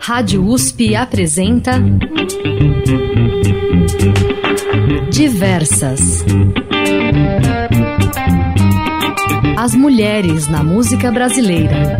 [0.00, 1.82] Rádio USP apresenta
[5.10, 6.22] Diversas.
[9.56, 11.96] As mulheres na música brasileira.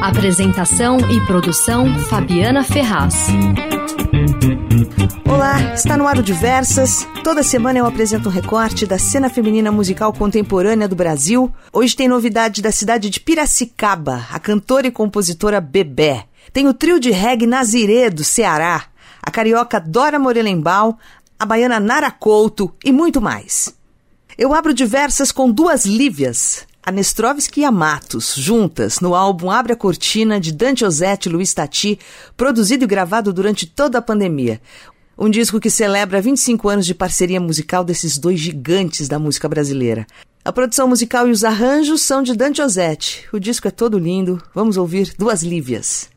[0.00, 3.28] Apresentação e produção Fabiana Ferraz.
[5.28, 7.06] Olá, está no ar o Diversas.
[7.24, 11.52] Toda semana eu apresento um recorte da cena feminina musical contemporânea do Brasil.
[11.72, 16.26] Hoje tem novidade da cidade de Piracicaba, a cantora e compositora Bebé.
[16.52, 18.84] Tem o trio de reggae Nazirê, do Ceará,
[19.22, 20.94] a carioca Dora Morelenbaum,
[21.38, 23.74] a baiana Nara Couto e muito mais.
[24.38, 26.92] Eu abro Diversas com duas Lívias, a
[27.56, 31.98] e a Matos, juntas, no álbum Abre a Cortina, de Dante Ozzetti e Luiz Tati,
[32.36, 34.60] produzido e gravado durante toda a pandemia.
[35.16, 40.06] Um disco que celebra 25 anos de parceria musical desses dois gigantes da música brasileira.
[40.44, 43.26] A produção musical e os arranjos são de Dante Ozzetti.
[43.32, 44.42] O disco é todo lindo.
[44.52, 46.10] Vamos ouvir Duas Lívias.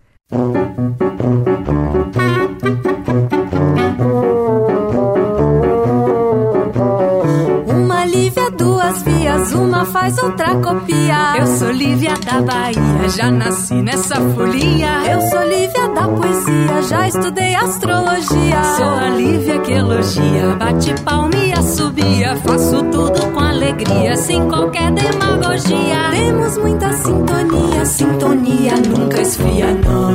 [9.86, 11.38] Faz, outra copia.
[11.38, 15.12] Eu sou Lívia da Bahia, já nasci nessa folia.
[15.12, 18.64] Eu sou Lívia da poesia, já estudei astrologia.
[18.78, 22.36] Sou a Lívia que elogia, bate palma e assobia.
[22.38, 26.10] Faço tudo com alegria, sem qualquer demagogia.
[26.12, 30.12] Temos muita sintonia, sintonia nunca esfria, não.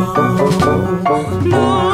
[1.45, 1.90] Não.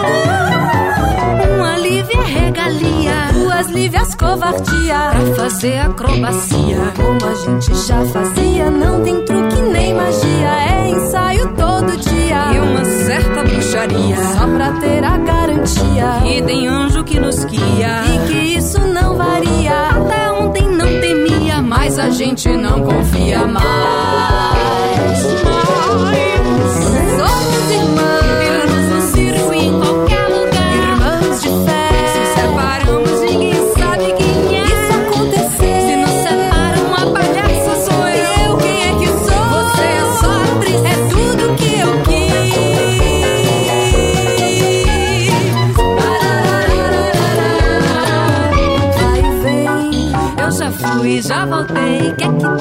[3.56, 5.10] Regalia, duas Lívias covardia.
[5.10, 8.70] Pra fazer acrobacia, como a gente já fazia.
[8.70, 12.52] Não tem truque nem magia, é ensaio todo dia.
[12.54, 16.22] E uma certa bruxaria, só pra ter a garantia.
[16.24, 19.90] E tem anjo que nos guia, e que isso não varia.
[19.90, 23.64] Até ontem não temia, mas a gente não confia mais.
[26.04, 26.25] mais.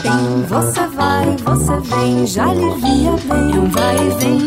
[0.02, 0.44] Tem?
[0.48, 3.60] Você vai, você vem, já alivia bem.
[3.60, 4.44] Um vai e vem,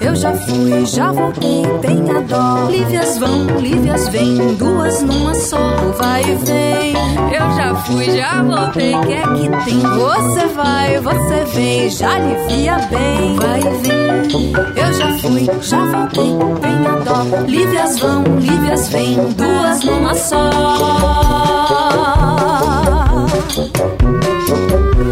[0.00, 2.68] eu já fui, já voltei, tenha dó.
[2.68, 5.58] Lívias vão, Lívias vêm, duas numa só.
[5.98, 6.94] Vai e vem,
[7.32, 9.80] eu já fui, já voltei, que é que tem?
[9.80, 13.36] Você vai, você vem, já alivia bem.
[13.36, 17.22] Vai e vem, eu já fui, já voltei, tenha dó.
[17.46, 21.52] Lívias vão, Lívias vêm, duas numa só.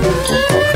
[0.02, 0.69] Já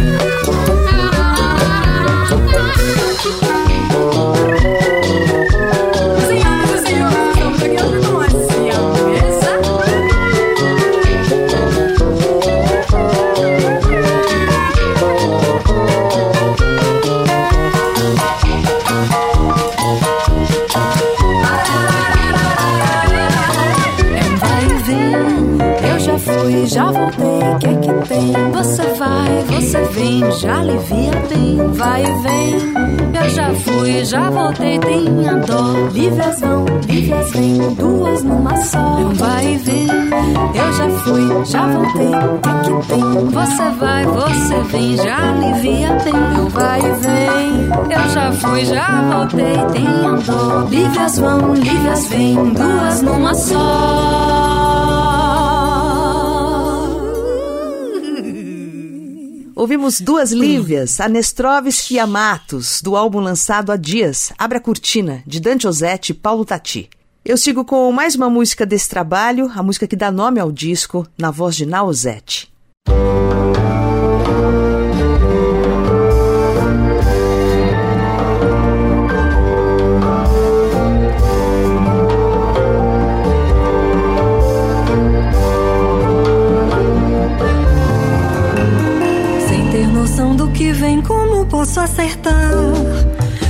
[30.59, 32.75] alivia bem, vai e vem.
[33.15, 35.88] Eu já fui, já voltei, tenha dó.
[35.92, 38.97] Lívias vão, lívias vêm, duas numa só.
[39.14, 43.28] Vai e vem, eu já fui, já voltei, é que tem?
[43.31, 47.64] Você vai, você vem, já alivia bem, vai e vem.
[47.91, 50.66] Eu já fui, já voltei, tenha dó.
[50.69, 54.23] Lívias vão, lívias vêm, duas numa só.
[59.64, 65.41] Ouvimos duas Lívias, Anestrovski e Amatos, do álbum lançado há dias, Abra a Cortina, de
[65.41, 66.91] Dante Ozzetti e Paulo Tati.
[67.25, 71.06] Eu sigo com mais uma música desse trabalho, a música que dá nome ao disco,
[71.16, 72.52] na voz de Naozete.
[91.64, 92.52] Posso acertar.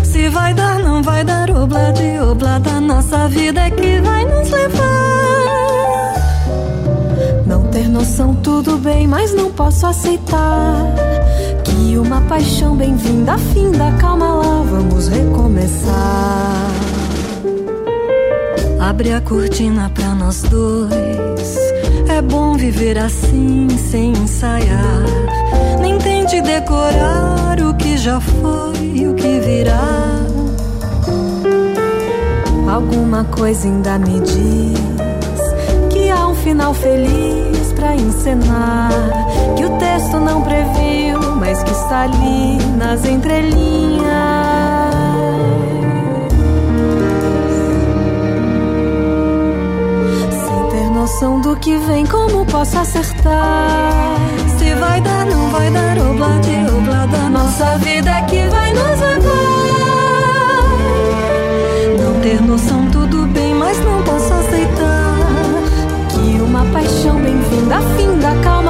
[0.04, 4.24] Se vai dar, não vai dar, obla de obla da nossa vida é que vai
[4.24, 6.14] nos levar.
[7.44, 10.94] Não ter noção, tudo bem, mas não posso aceitar.
[11.64, 16.70] Que uma paixão bem-vinda, finda, calma lá, vamos recomeçar.
[18.78, 21.58] Abre a cortina pra nós dois.
[22.08, 25.04] É bom viver assim, sem ensaiar.
[25.80, 30.24] Nem tente decorar o que já foi e o que virá.
[32.70, 35.40] Alguma coisa ainda me diz
[35.90, 38.90] que há um final feliz para encenar.
[39.56, 44.53] Que o texto não previu, mas que está ali nas entrelinhas.
[51.04, 54.16] Noção do que vem, como posso acertar?
[54.56, 57.28] Se vai dar, não vai dar, oblade, oblada.
[57.28, 59.34] Nossa vida é que vai nos levar.
[62.02, 65.18] Não ter noção, tudo bem, mas não posso aceitar.
[66.08, 68.63] Que uma paixão bem-vinda, finda, calma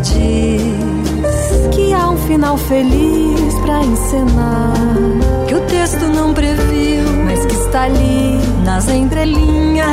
[0.00, 4.74] diz que há um final feliz pra encenar.
[5.46, 9.86] Que o texto não previu, mas que está ali nas entrelinhas.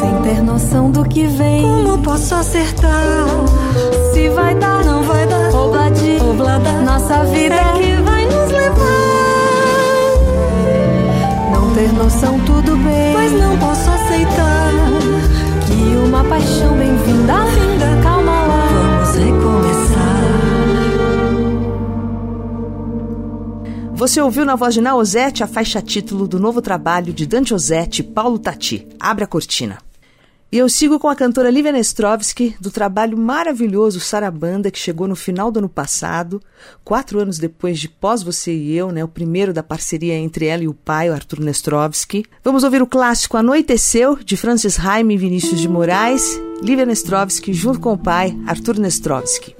[0.00, 3.26] Sem ter noção do que vem, como posso acertar?
[4.12, 8.92] Se vai dar, não vai dar, obladi, oblada, nossa vida é que vai nos levar.
[11.52, 12.71] Não ter noção, tudo
[13.22, 14.72] mas não posso aceitar
[15.66, 20.22] que uma paixão bem-vinda, vinda, calma lá, vamos recomeçar.
[23.94, 28.00] Você ouviu na voz de Naozete a faixa título do novo trabalho de Dante Ozzetti
[28.00, 29.78] e Paulo Tati, Abre a Cortina.
[30.52, 35.16] E eu sigo com a cantora Lívia Nestrovski, do trabalho maravilhoso Sarabanda, que chegou no
[35.16, 36.42] final do ano passado,
[36.84, 40.62] quatro anos depois de Pós Você e Eu, né, o primeiro da parceria entre ela
[40.62, 42.26] e o pai, o Arthur Nestrovski.
[42.44, 47.80] Vamos ouvir o clássico Anoiteceu, de Francis Haime e Vinícius de Moraes, Lívia Nestrovski junto
[47.80, 49.56] com o pai, Arthur Nestrovski.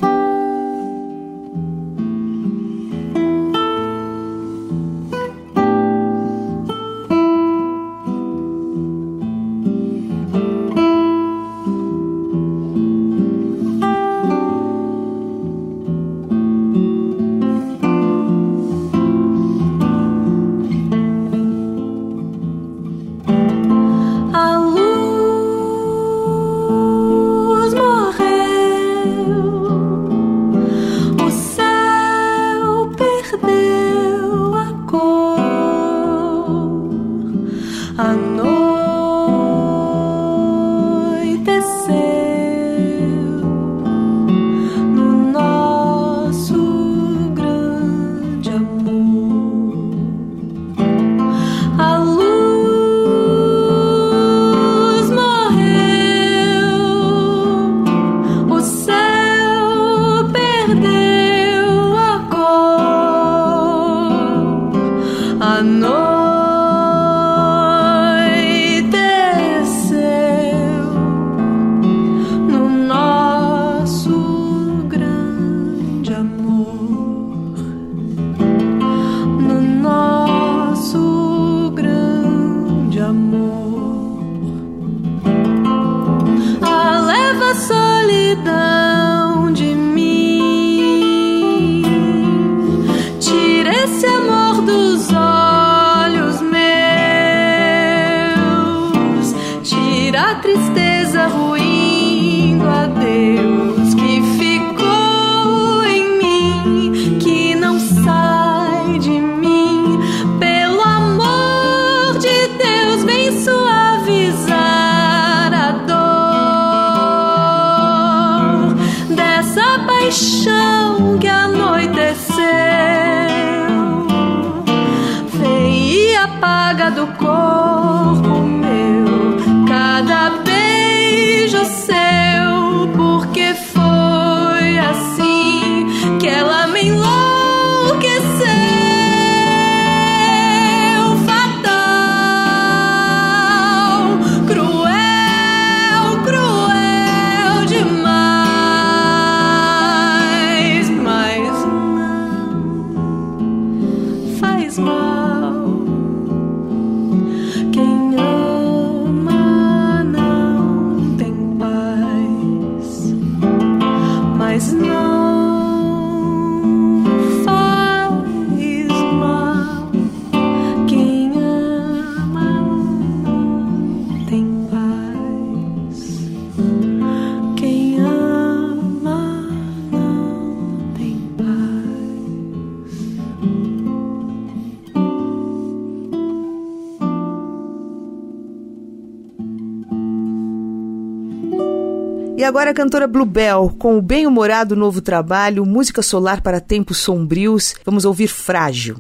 [192.43, 197.77] E agora a cantora Bluebell, com o bem-humorado novo trabalho Música Solar para Tempos Sombrios.
[197.85, 198.97] Vamos ouvir Frágil.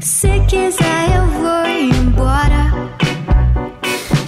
[0.00, 2.72] Se quiser eu vou embora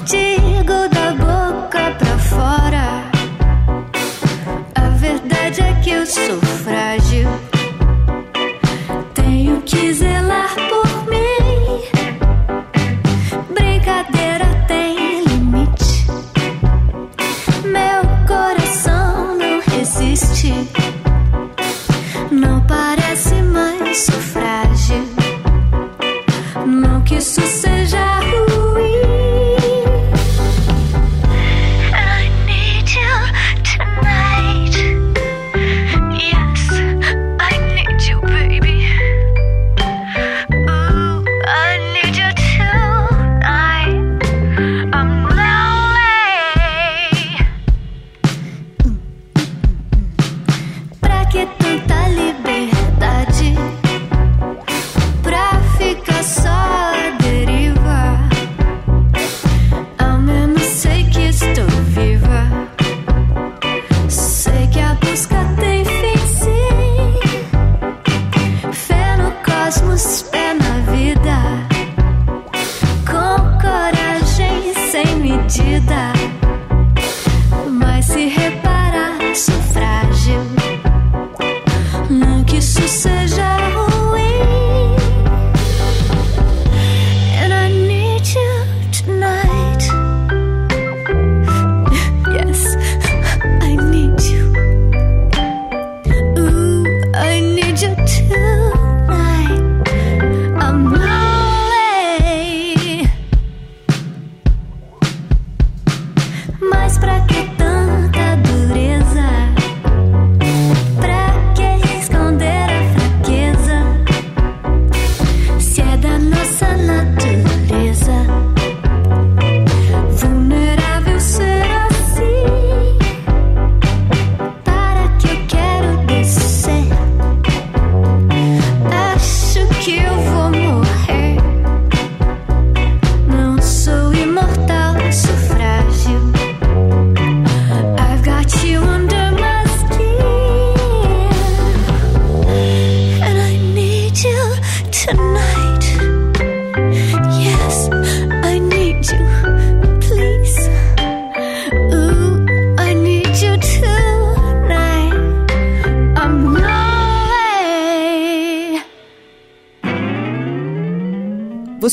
[0.05, 3.11] Digo da boca pra fora
[4.77, 6.44] A verdade é que eu sou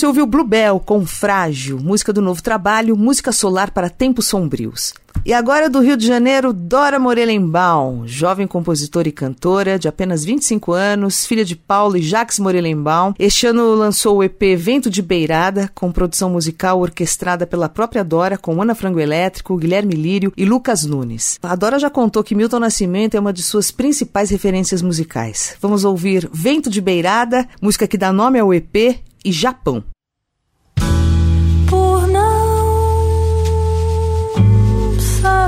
[0.01, 4.95] Você ouviu Bluebell com Frágil, música do novo trabalho, música solar para tempos sombrios.
[5.23, 10.71] E agora do Rio de Janeiro, Dora Morelenbaum, jovem compositora e cantora de apenas 25
[10.71, 13.13] anos, filha de Paulo e Jacques Morelenbaum.
[13.19, 18.39] Este ano lançou o EP Vento de Beirada, com produção musical orquestrada pela própria Dora,
[18.39, 21.37] com Ana Frango Elétrico, Guilherme Lírio e Lucas Nunes.
[21.43, 25.55] A Dora já contou que Milton Nascimento é uma de suas principais referências musicais.
[25.61, 29.83] Vamos ouvir Vento de Beirada, música que dá nome ao EP, e Japão.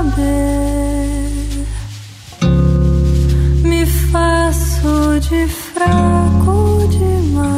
[0.04, 1.66] saber.
[3.62, 7.54] Me faço de fraco demais.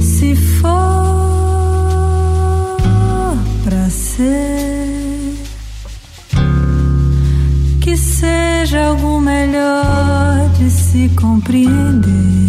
[0.00, 0.66] Se for
[3.64, 5.34] pra ser,
[7.80, 12.45] que seja algo melhor de se compreender.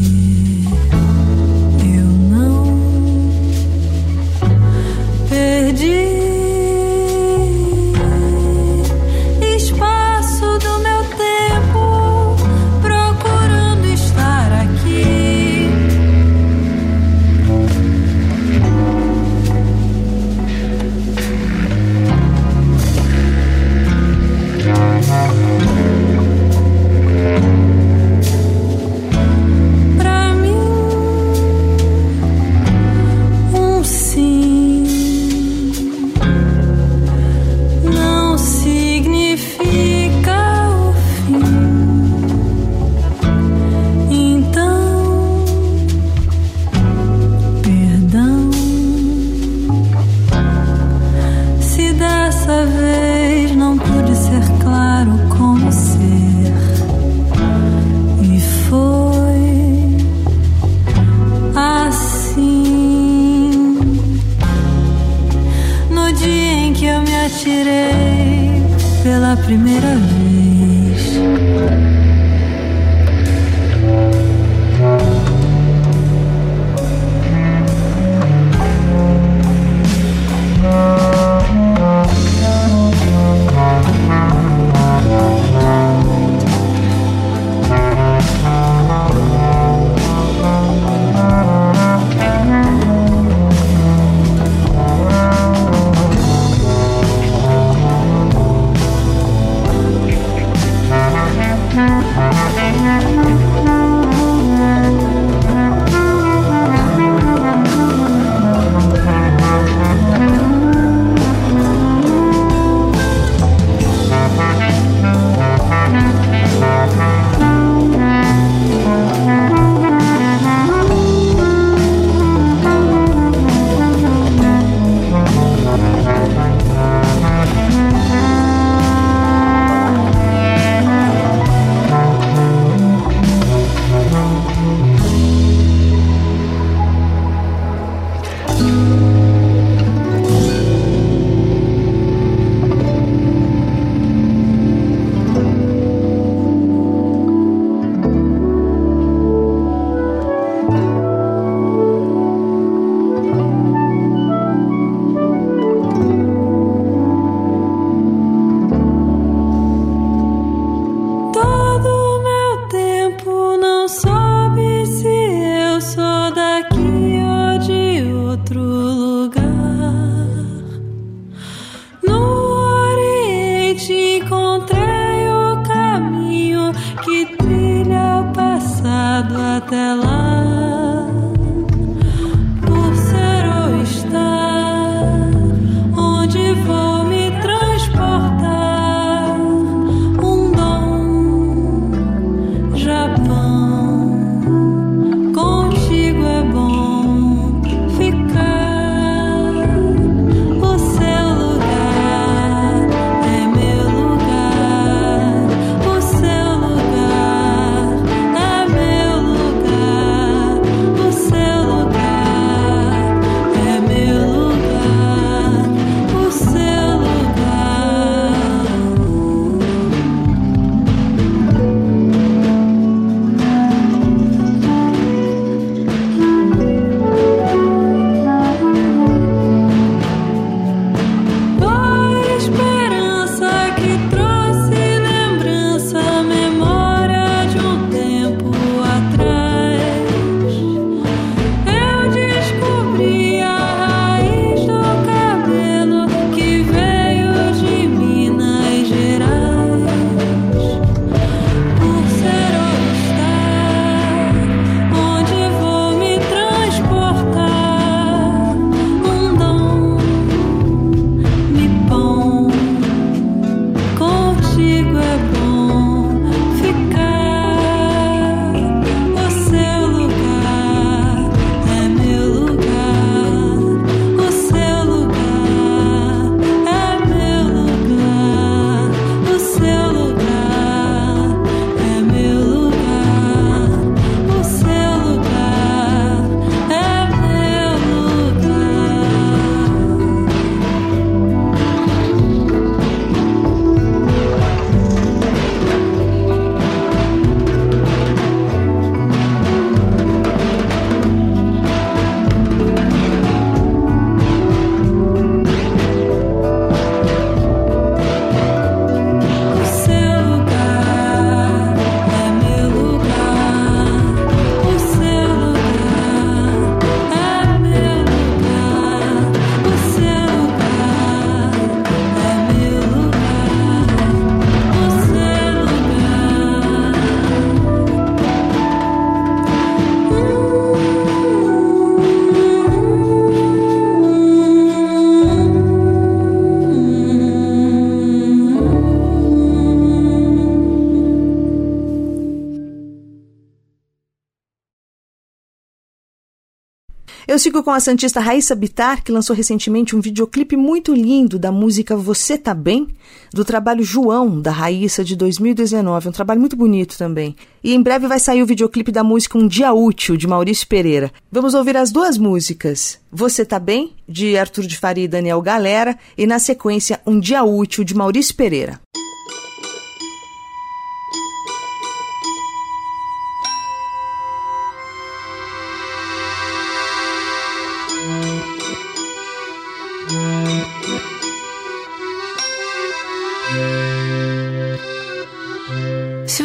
[347.37, 351.51] Eu sigo com a Santista Raíssa Bitar, que lançou recentemente um videoclipe muito lindo da
[351.51, 352.87] música Você Tá Bem,
[353.31, 356.09] do trabalho João, da Raíssa, de 2019.
[356.09, 357.35] Um trabalho muito bonito também.
[357.63, 361.11] E em breve vai sair o videoclipe da música Um Dia Útil, de Maurício Pereira.
[361.31, 362.99] Vamos ouvir as duas músicas.
[363.11, 367.43] Você Tá Bem, de Arthur de Faria e Daniel Galera, e na sequência Um Dia
[367.43, 368.79] Útil, de Maurício Pereira.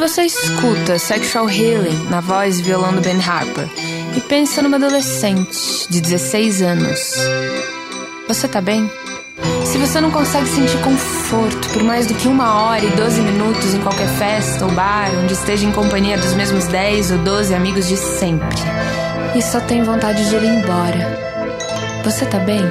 [0.02, 3.68] Você escuta Sexual Healing na voz e violão do Ben Harper
[4.16, 7.14] e pensa numa adolescente de 16 anos,
[8.26, 8.90] você tá bem?
[9.64, 13.74] Se você não consegue sentir conforto por mais do que uma hora e 12 minutos
[13.74, 17.86] em qualquer festa ou bar onde esteja em companhia dos mesmos 10 ou 12 amigos
[17.86, 18.58] de sempre
[19.36, 21.16] e só tem vontade de ir embora,
[22.02, 22.64] você tá bem?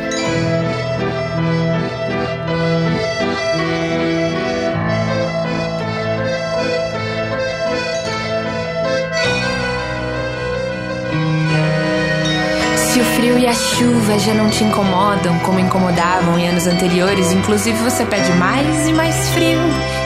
[13.02, 17.78] O frio e a chuva já não te incomodam como incomodavam em anos anteriores, inclusive
[17.80, 19.60] você pede mais e mais frio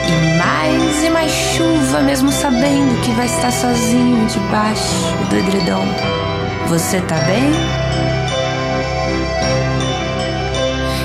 [0.08, 5.84] e mais e mais chuva, mesmo sabendo que vai estar sozinho debaixo do edredom.
[6.68, 7.52] Você tá bem?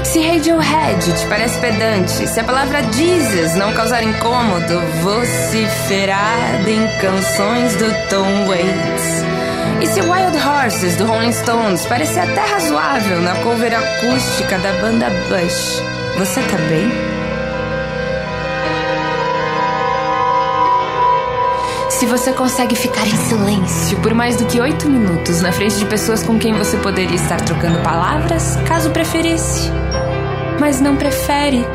[0.06, 7.76] Se Radiohead te parece pedante, se a palavra Jesus não causar incômodo, vociferada em canções
[7.76, 9.31] do Tom Waits.
[9.82, 15.08] E se Wild Horses do Rolling Stones parecer até razoável na cover acústica da banda
[15.28, 15.82] Bush,
[16.20, 16.88] você tá bem?
[21.89, 25.86] Se você consegue ficar em silêncio por mais do que oito minutos na frente de
[25.86, 29.72] pessoas com quem você poderia estar trocando palavras, caso preferisse,
[30.60, 31.65] mas não prefere,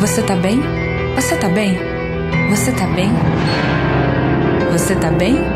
[0.00, 0.62] você tá bem?
[1.14, 1.78] Você tá bem?
[2.48, 3.12] Você tá bem?
[4.72, 5.53] Você tá bem?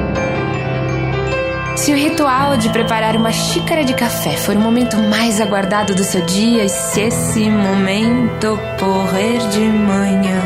[1.78, 6.02] Se o ritual de preparar uma xícara de café for o momento mais aguardado do
[6.02, 10.42] seu dia, e se esse momento ocorrer de manhã,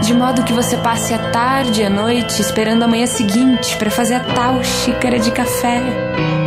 [0.00, 3.90] de modo que você passe a tarde e a noite esperando a manhã seguinte para
[3.90, 5.82] fazer a tal xícara de café,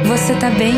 [0.03, 0.73] você tá bem?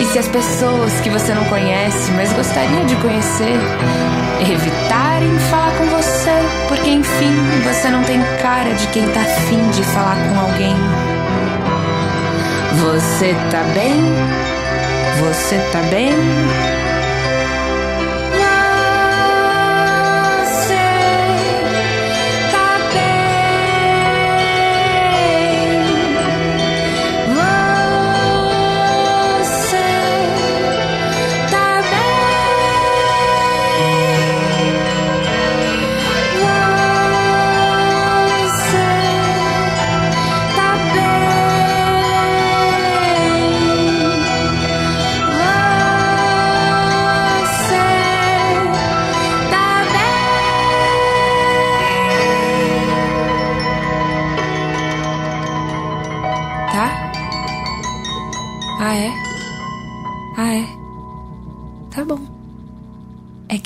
[0.00, 3.56] E se as pessoas que você não conhece, mas gostaria de conhecer,
[4.40, 6.32] evitarem falar com você,
[6.66, 11.07] porque enfim, você não tem cara de quem tá afim de falar com alguém.
[12.80, 13.92] Você tá bem?
[15.20, 16.12] Você tá bem?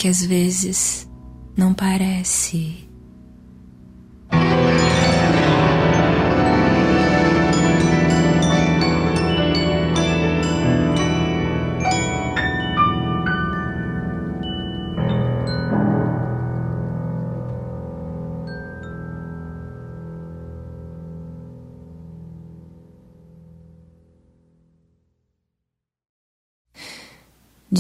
[0.02, 1.08] Que às vezes
[1.56, 2.91] não parece.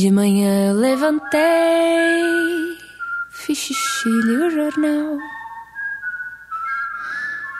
[0.02, 1.40] De manhã eu levantei,
[3.30, 5.16] fiz xixi, li o jornal,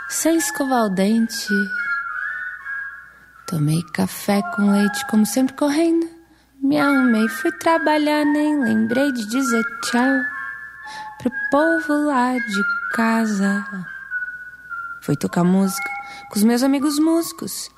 [0.08, 1.54] sem escovar o dente.
[3.46, 6.04] Tomei café com leite, como sempre correndo.
[6.60, 10.24] Me arrumei, fui trabalhar, nem lembrei de dizer tchau
[11.20, 13.64] pro povo lá de casa.
[15.00, 15.88] Fui tocar música
[16.28, 17.70] com os meus amigos músicos.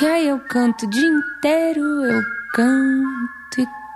[0.00, 2.22] E aí eu canto o dia inteiro, eu
[2.54, 3.37] canto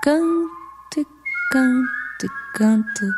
[0.03, 1.07] canto e
[1.53, 3.15] canto e canto.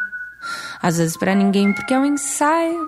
[0.83, 2.87] Às vezes pra ninguém porque é um ensaio,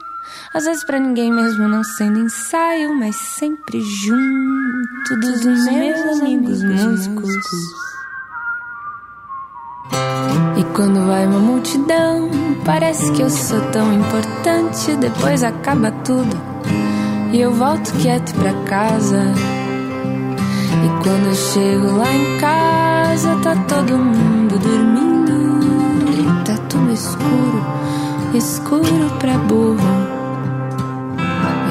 [0.53, 7.33] às vezes pra ninguém mesmo não sendo ensaio, mas sempre junto dos meus amigos músicos.
[10.59, 12.29] E quando vai uma multidão,
[12.67, 16.37] parece que eu sou tão importante, depois acaba tudo
[17.33, 19.23] e eu volto quieto pra casa.
[20.85, 22.86] E quando eu chego lá em casa,
[23.43, 26.45] tá todo mundo dormindo.
[26.45, 27.65] Tá tudo escuro,
[28.35, 29.79] escuro pra burro.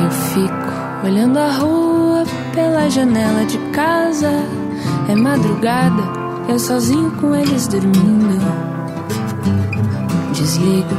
[0.04, 4.32] Eu fico olhando a rua pela janela de casa.
[5.08, 6.04] É madrugada,
[6.50, 8.42] eu sozinho com eles dormindo.
[10.34, 10.96] Desligo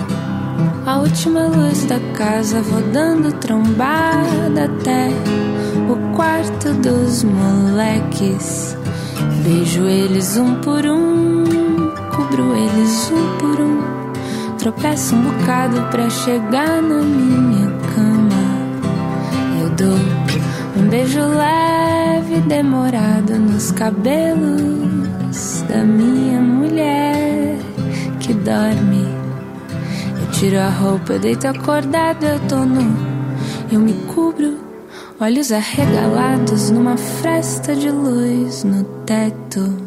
[0.87, 5.09] a última luz da casa, vou dando trombada até
[5.91, 8.77] o quarto dos moleques.
[9.43, 11.45] Beijo eles um por um,
[12.15, 14.57] cubro eles um por um.
[14.59, 18.37] Tropeço um bocado pra chegar na minha cama.
[19.61, 19.99] Eu dou
[20.77, 27.57] um beijo leve, demorado nos cabelos da minha mulher
[28.21, 29.07] que dorme.
[30.21, 32.97] Eu tiro a roupa, eu deito acordado, eu tô nu.
[33.71, 34.59] Eu me cubro,
[35.21, 39.87] olhos arregalados numa fresta de luz no teto.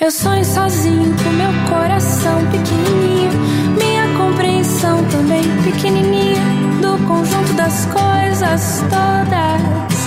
[0.00, 3.30] Eu sonho sozinho com meu coração pequenininho,
[3.78, 6.42] minha compreensão também pequenininha
[6.82, 9.98] do conjunto das coisas todas.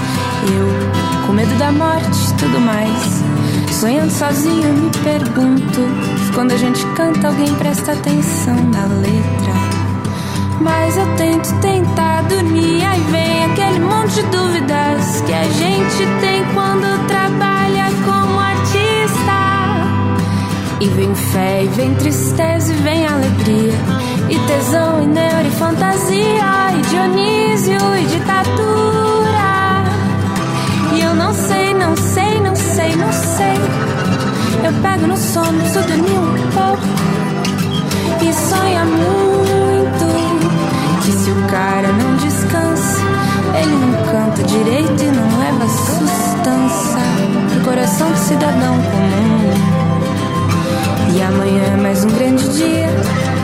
[0.54, 3.24] Eu, com medo da morte e tudo mais,
[3.80, 5.82] sonhando sozinho, me pergunto
[6.36, 9.51] quando a gente canta alguém presta atenção na letra.
[10.64, 16.46] Mas eu tento tentar dormir, aí vem aquele monte de dúvidas que a gente tem
[16.54, 19.42] quando trabalha como artista.
[20.80, 23.74] E vem fé, e vem tristeza, e vem alegria,
[24.30, 29.84] e tesão, e neuro, e fantasia, e Dionísio, e ditadura.
[30.94, 33.58] E eu não sei, não sei, não sei, não sei.
[34.64, 36.84] Eu pego no sono, preciso dormir um pouco,
[38.22, 39.51] e sonha muito.
[41.04, 43.02] Que se o cara não descansa,
[43.60, 47.02] ele não canta direito e não leva sustância
[47.50, 49.82] pro coração do cidadão comum.
[51.16, 52.88] E amanhã é mais um grande dia,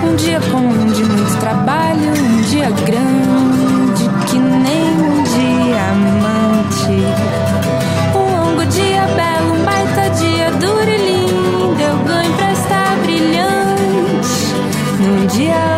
[0.03, 7.03] um dia comum de muito trabalho, um dia grande que nem um diamante.
[8.15, 14.53] Um longo dia belo, um baita dia duro e lindo, eu ganho pra estar brilhante.
[14.99, 15.76] Num dia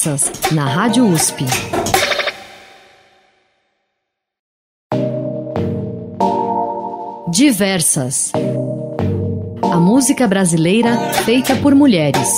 [0.00, 1.44] Diversas, na Rádio USP.
[7.28, 8.32] Diversas.
[9.62, 12.30] A música brasileira feita por mulheres.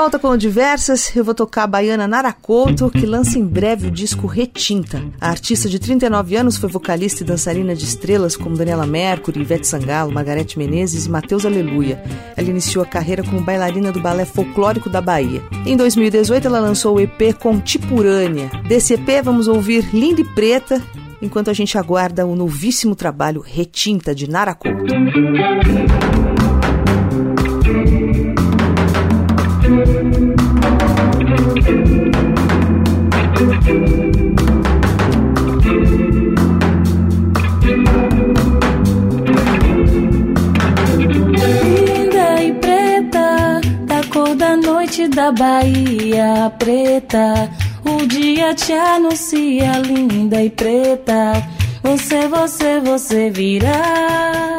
[0.00, 3.88] Volta com o Diversas, eu vou tocar a baiana Nara Couto, que lança em breve
[3.88, 5.02] o disco Retinta.
[5.20, 9.66] A artista de 39 anos foi vocalista e dançarina de estrelas como Daniela Mercury, Ivete
[9.66, 12.02] Sangalo, Margarete Menezes e Matheus Aleluia.
[12.34, 15.42] Ela iniciou a carreira como bailarina do Balé Folclórico da Bahia.
[15.66, 18.50] Em 2018, ela lançou o EP Contipurânea.
[18.66, 20.82] Desse EP, vamos ouvir Linda e Preta,
[21.20, 24.56] enquanto a gente aguarda o novíssimo trabalho Retinta de Nara
[45.10, 47.50] da Bahia preta.
[47.84, 51.32] O dia te anuncia, linda e preta.
[51.82, 54.58] Você, você, você virá.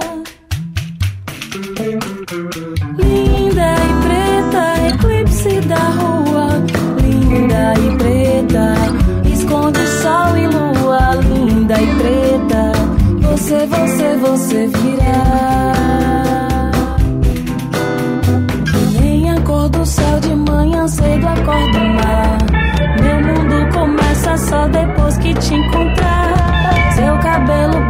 [2.98, 6.64] Linda e preta, eclipse da rua.
[7.02, 8.76] Linda e preta,
[9.34, 11.16] esconde sol e lua.
[11.16, 12.72] Linda e preta,
[13.22, 16.51] você, você, você virá.
[20.12, 22.38] Céu de manhã cedo acorda o mar.
[23.02, 26.34] Meu mundo começa só depois que te encontrar.
[26.96, 27.81] Seu cabelo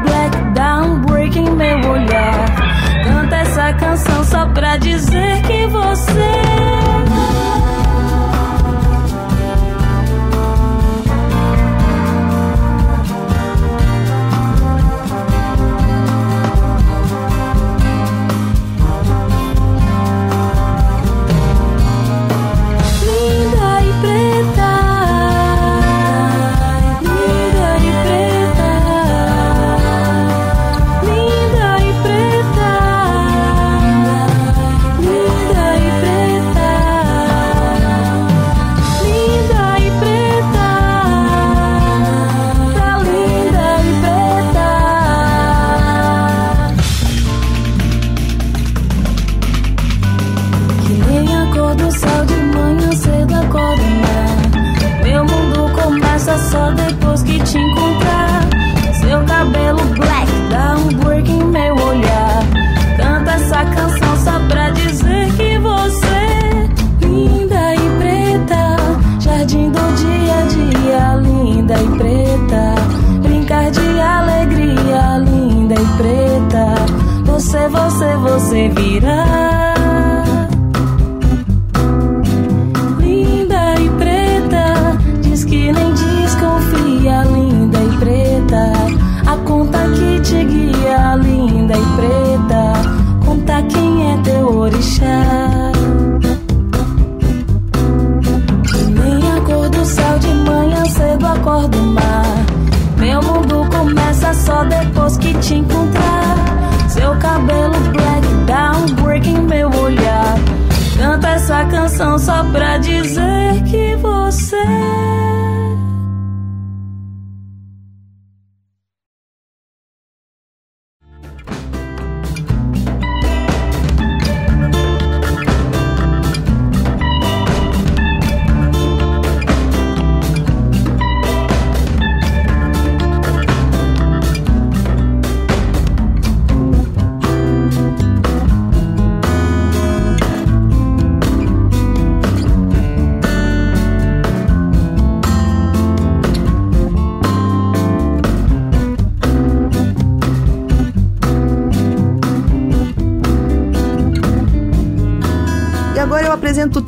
[112.17, 114.57] só pra dizer que você.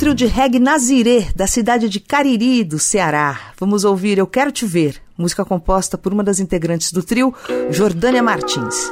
[0.03, 3.39] Trio de reggae Nazirê, da cidade de Cariri, do Ceará.
[3.57, 7.33] Vamos ouvir Eu Quero Te Ver, música composta por uma das integrantes do trio,
[7.69, 8.91] Jordânia Martins.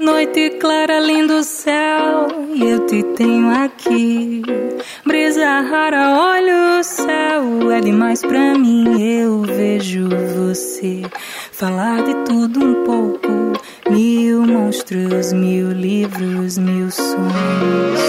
[0.00, 4.42] Noite clara, lindo céu, e eu te tenho aqui.
[5.06, 9.00] Brisa rara, olha o céu, é demais pra mim.
[9.00, 11.02] Eu vejo você
[11.52, 13.52] falar de tudo um pouco.
[13.90, 18.00] Mil monstros, mil livros, mil sonhos.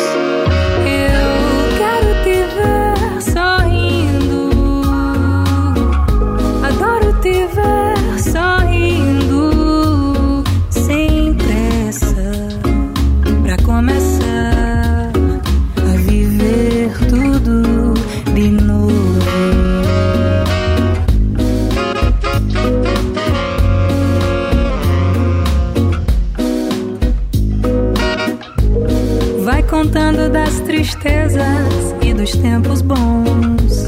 [30.30, 33.88] Das tristezas e dos tempos bons.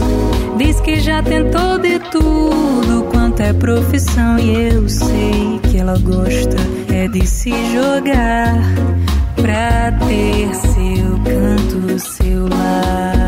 [0.58, 4.38] Diz que já tentou de tudo quanto é profissão.
[4.40, 6.58] E eu sei que ela gosta
[6.94, 8.56] é de se jogar
[9.36, 13.25] pra ter seu canto, seu lar.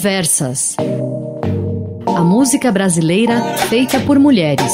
[0.00, 0.76] Diversas.
[2.06, 3.38] A música brasileira
[3.68, 4.72] feita por mulheres.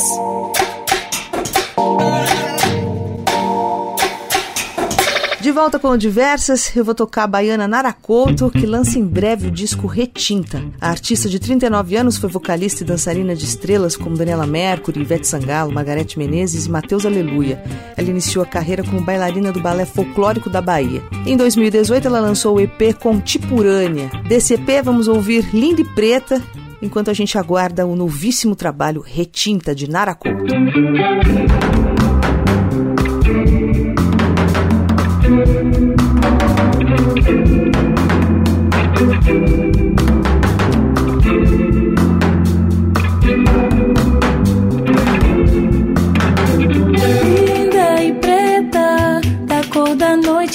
[5.57, 9.51] Volta com Diversas, eu vou tocar a baiana Nara Couto, que lança em breve o
[9.51, 10.63] disco Retinta.
[10.79, 15.27] A artista de 39 anos foi vocalista e dançarina de estrelas como Daniela Mercury, Ivete
[15.27, 17.65] Sangalo, Margarete Menezes e Matheus Aleluia.
[17.97, 21.03] Ela iniciou a carreira como bailarina do Balé Folclórico da Bahia.
[21.25, 24.11] Em 2018, ela lançou o EP Contipurânea.
[24.29, 26.43] Desse EP, vamos ouvir Linda e Preta
[26.83, 30.55] enquanto a gente aguarda o novíssimo trabalho Retinta de Nara Couto.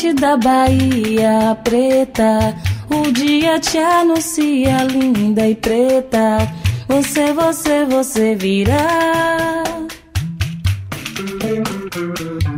[0.01, 2.55] Da noite da Bahia preta.
[2.89, 6.37] O dia te anuncia, linda e preta.
[6.87, 9.63] Você, você, você virá.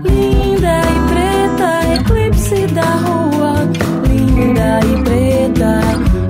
[0.03, 3.53] Linda e preta, eclipse da rua.
[4.07, 5.81] Linda e preta,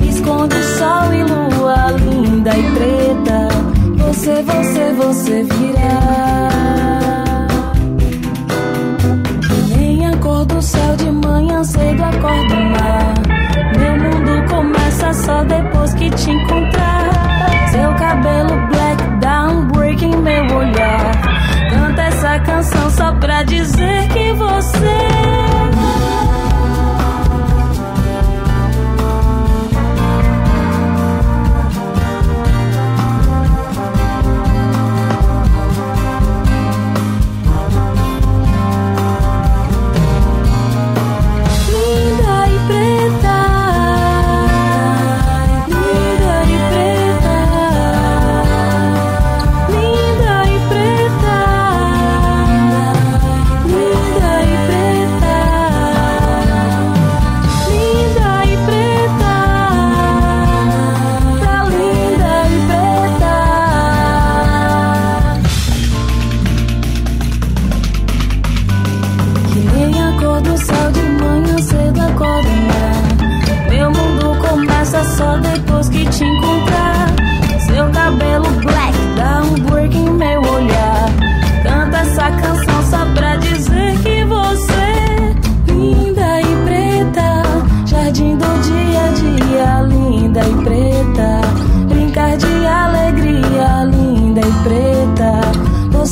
[0.09, 1.91] esconde sol e lua.
[1.91, 3.47] Linda e preta,
[3.97, 6.52] você, você, você virá.
[16.03, 16.72] Que te encontrar.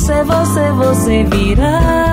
[0.02, 2.11] Você, você, você virá.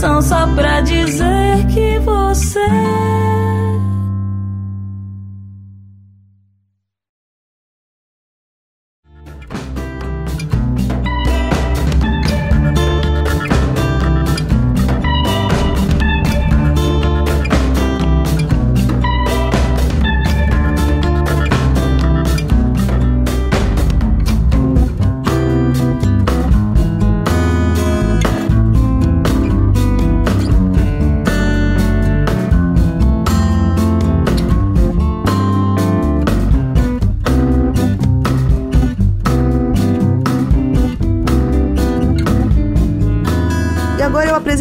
[0.00, 1.39] Canção só pra dizer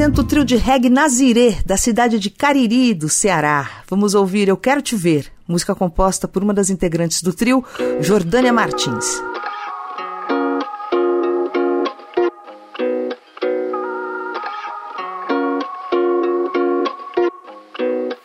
[0.09, 3.69] apresento o trio de reggae Nazirê, da cidade de Cariri, do Ceará.
[3.87, 7.63] Vamos ouvir Eu Quero Te Ver, música composta por uma das integrantes do trio,
[8.01, 9.21] Jordânia Martins.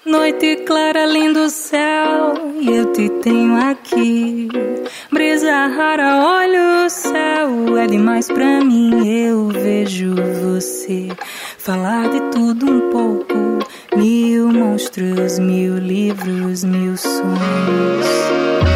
[0.07, 4.49] Noite clara, lindo céu, e eu te tenho aqui.
[5.47, 9.07] Rara, olha o céu, é demais pra mim.
[9.07, 11.09] Eu vejo você
[11.59, 13.35] falar de tudo um pouco.
[13.95, 18.74] Mil monstros, mil livros, mil sonhos.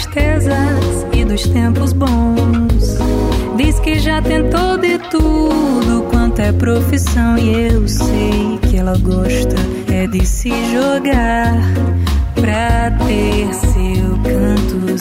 [0.00, 2.98] tristezas e dos tempos bons.
[3.56, 7.36] Diz que já tentou de tudo quanto é profissão.
[7.36, 9.56] E eu sei que ela gosta
[9.92, 11.54] é de se jogar
[12.34, 14.92] pra ter seu canto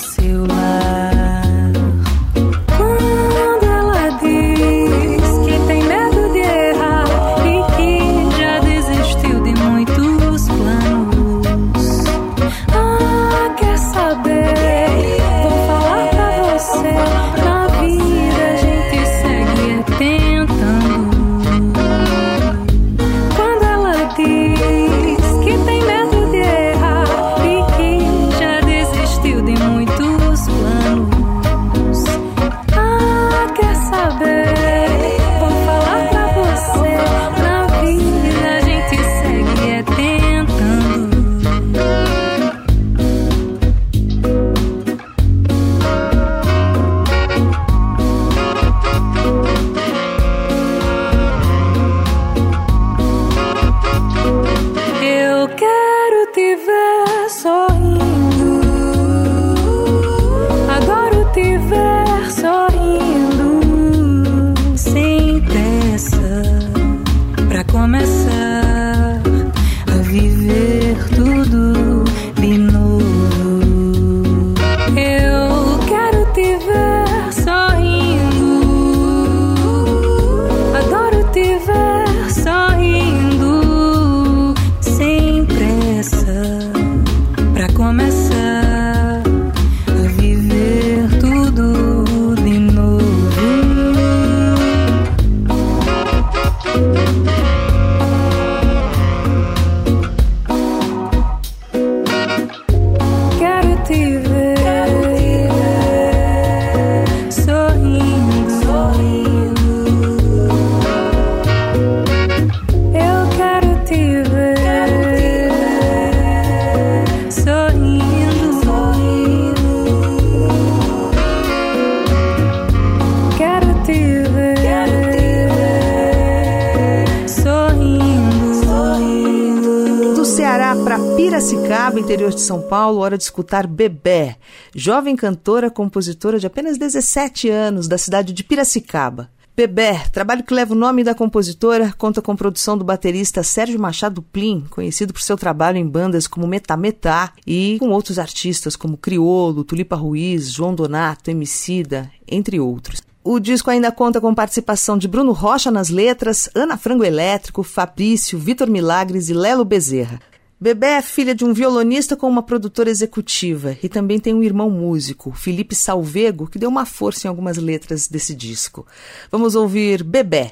[132.30, 134.38] interior de São Paulo, hora de escutar Bebé,
[134.76, 139.30] jovem cantora, compositora de apenas 17 anos, da cidade de Piracicaba.
[139.56, 144.22] Bebé, trabalho que leva o nome da compositora, conta com produção do baterista Sérgio Machado
[144.22, 149.66] Plim, conhecido por seu trabalho em bandas como Metametá e com outros artistas como Criolo,
[149.66, 153.02] Tulipa Ruiz, João Donato, Emicida, entre outros.
[153.22, 158.40] O disco ainda conta com participação de Bruno Rocha nas letras, Ana Frango Elétrico, Fabrício,
[158.40, 160.22] Vitor Milagres e Lelo Bezerra.
[160.62, 164.70] Bebê é filha de um violonista com uma produtora executiva e também tem um irmão
[164.70, 168.86] músico, Felipe Salvego, que deu uma força em algumas letras desse disco.
[169.32, 170.52] Vamos ouvir Bebê.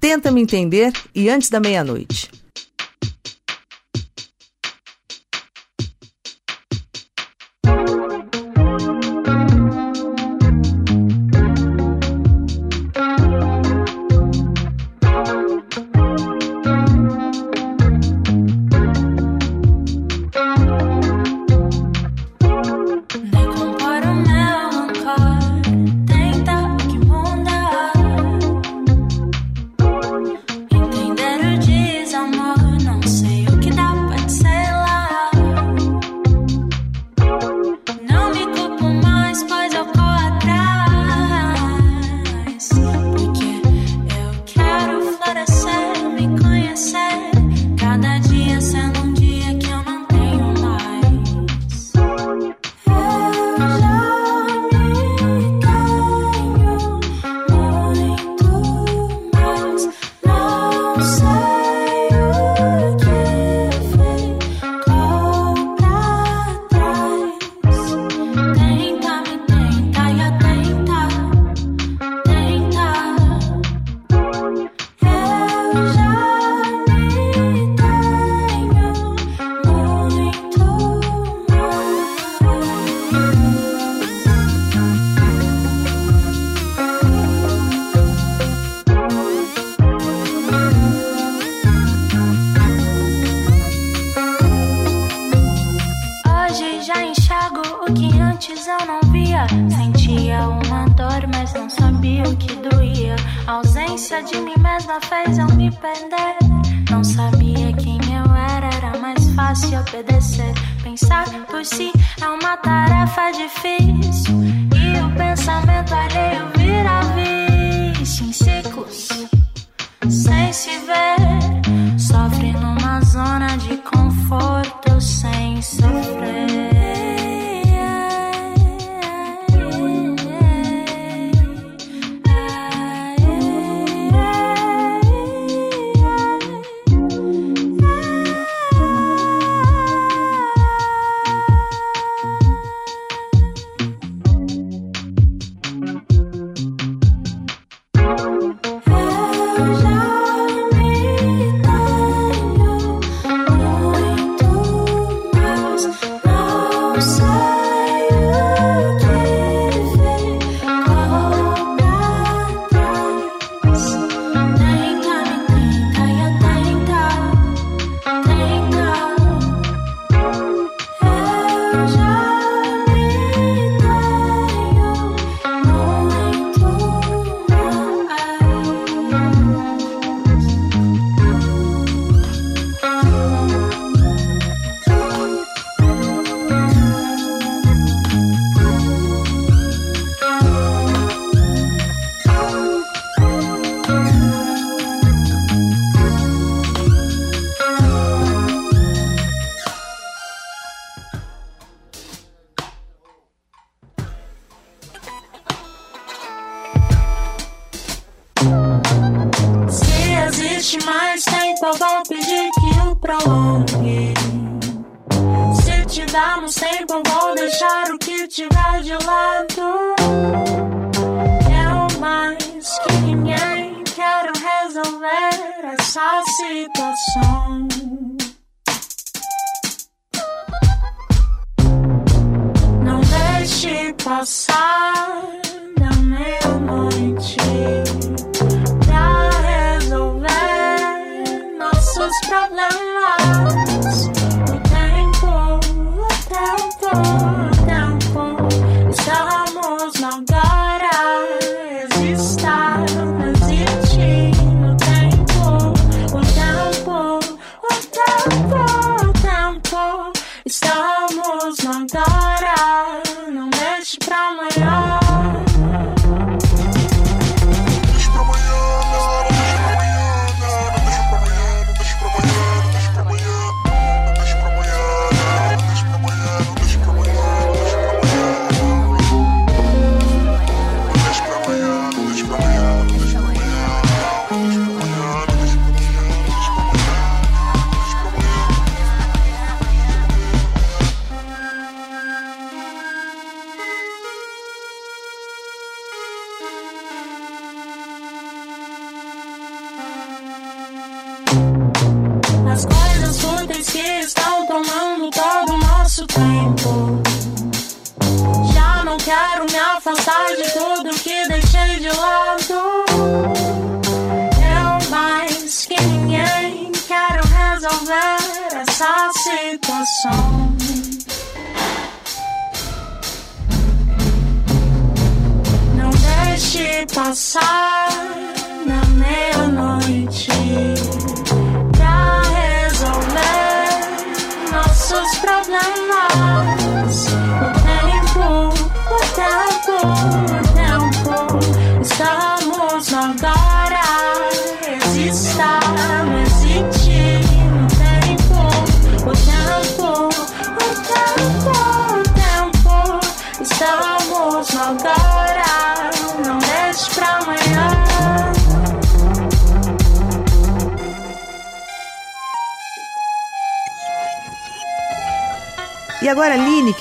[0.00, 2.30] Tenta me entender e antes da meia-noite.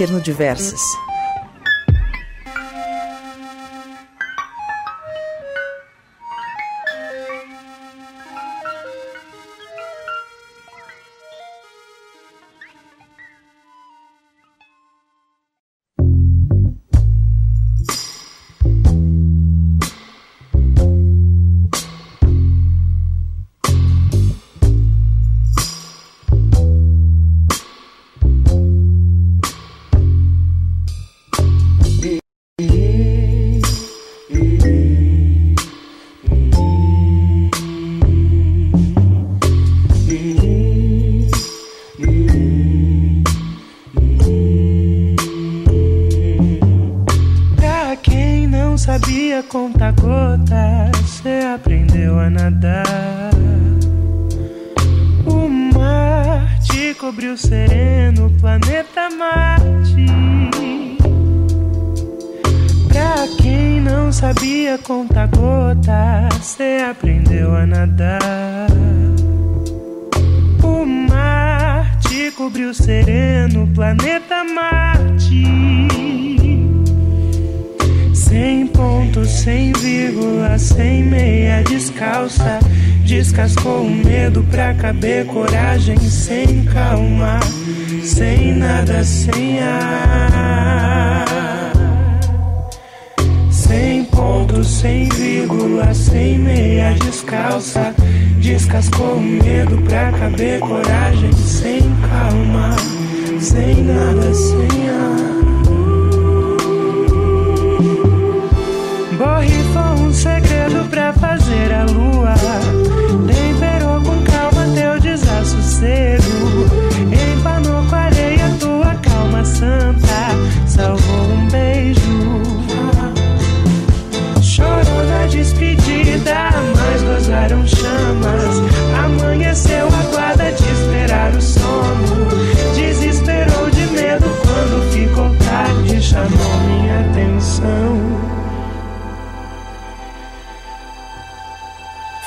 [0.05, 0.94] Agora Lineker no Diversas.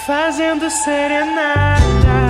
[0.09, 2.28] Fazendo serenata.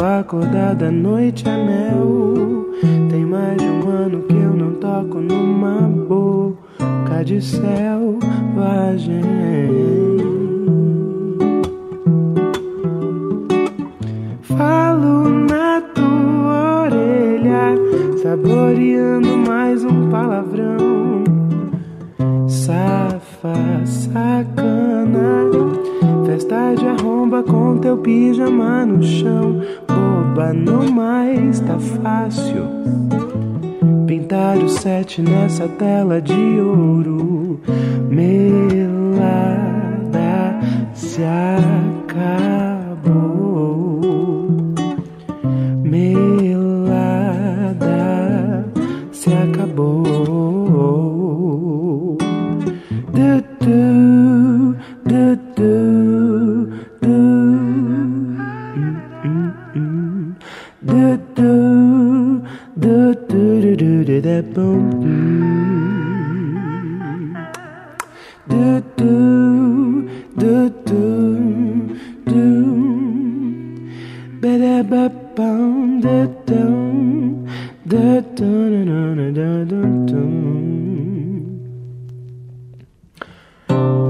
[0.00, 2.70] Acordada, a noite é mel.
[3.10, 9.22] Tem mais de um ano que eu não toco numa boca de selvagem.
[14.42, 17.74] Falo na tua orelha,
[18.22, 21.24] saboreando mais um palavrão.
[22.46, 25.50] Safa, sacana,
[26.38, 29.60] festa de arromba com teu pijama no chão.
[29.88, 32.62] Boba, não mais tá fácil.
[34.06, 37.60] Pintar o sete nessa tela de ouro.
[38.08, 39.40] Melada
[40.94, 41.22] se
[42.06, 43.37] acabou.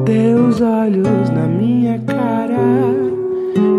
[0.04, 2.56] Teus olhos na minha cara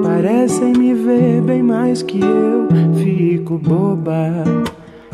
[0.03, 2.67] parecem me ver bem mais que eu.
[2.95, 4.43] Fico boba,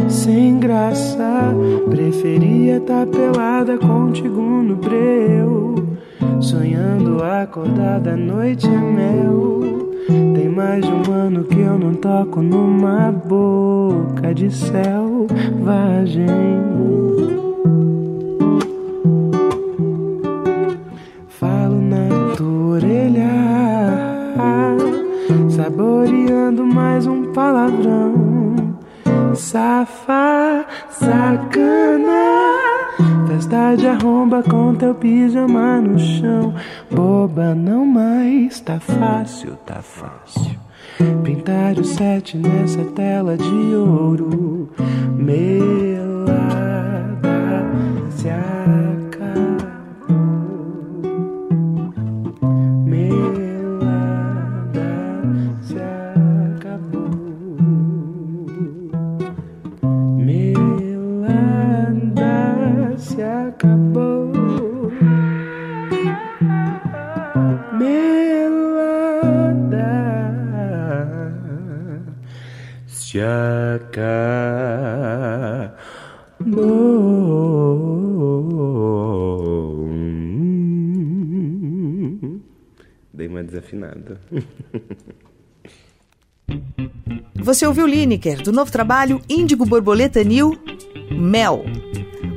[0.10, 1.54] sem graça.
[1.90, 5.76] Preferia tá pelada contigo no breu.
[6.40, 9.62] Sonhando acordada, a noite é mel.
[10.36, 16.26] Tem mais de um ano que eu não toco numa boca de selvagem.
[21.28, 23.30] Falo na tua orelha,
[25.50, 28.35] saboreando mais um palavrão.
[29.36, 32.58] Safa, sacana,
[33.28, 36.54] festa de arromba com teu pijama no chão.
[36.90, 40.58] Boba, não mais, tá fácil, tá fácil.
[41.24, 44.70] Pintar o sete nessa tela de ouro.
[45.18, 46.75] Melada
[74.00, 75.76] acabou.
[83.14, 84.20] Dei uma desafinada.
[87.36, 90.58] Você ouviu Lineker, do novo trabalho Índigo Borboleta New,
[91.12, 91.64] Mel.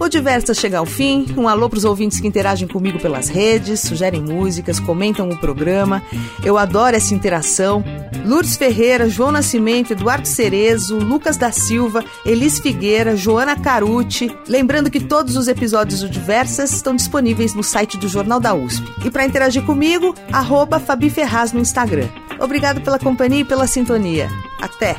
[0.00, 1.26] O Diversas chega ao fim.
[1.36, 6.02] Um alô para os ouvintes que interagem comigo pelas redes, sugerem músicas, comentam o programa.
[6.44, 7.84] Eu adoro essa interação.
[8.24, 14.30] Lourdes Ferreira, João Nascimento, Eduardo Cerezo, Lucas da Silva, Elis Figueira, Joana Carucci.
[14.46, 18.86] Lembrando que todos os episódios do Diversas estão disponíveis no site do Jornal da USP.
[19.04, 22.08] E para interagir comigo, arroba Fabi Ferraz no Instagram.
[22.38, 24.28] Obrigado pela companhia e pela sintonia.
[24.60, 24.96] Até!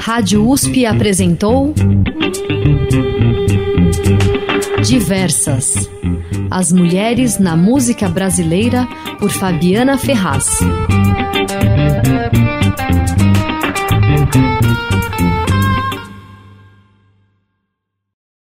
[0.00, 1.74] Rádio USP apresentou
[4.82, 5.90] Diversas.
[6.50, 8.86] As mulheres na música brasileira
[9.18, 10.58] por Fabiana Ferraz.